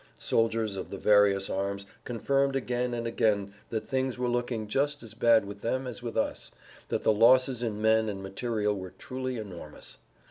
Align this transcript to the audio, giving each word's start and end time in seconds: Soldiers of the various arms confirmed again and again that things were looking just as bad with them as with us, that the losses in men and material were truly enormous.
Soldiers 0.17 0.77
of 0.77 0.89
the 0.89 0.97
various 0.97 1.47
arms 1.47 1.85
confirmed 2.05 2.55
again 2.55 2.95
and 2.95 3.05
again 3.05 3.53
that 3.69 3.85
things 3.85 4.17
were 4.17 4.27
looking 4.27 4.67
just 4.67 5.03
as 5.03 5.13
bad 5.13 5.45
with 5.45 5.61
them 5.61 5.85
as 5.85 6.01
with 6.01 6.17
us, 6.17 6.49
that 6.87 7.03
the 7.03 7.13
losses 7.13 7.61
in 7.61 7.79
men 7.79 8.09
and 8.09 8.23
material 8.23 8.75
were 8.75 8.95
truly 8.97 9.37
enormous. 9.37 9.99